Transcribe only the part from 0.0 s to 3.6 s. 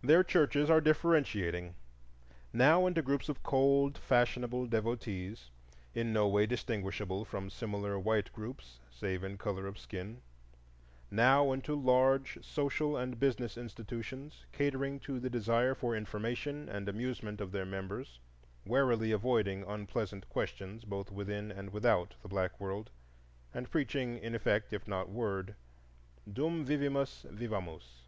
Their churches are differentiating,—now into groups of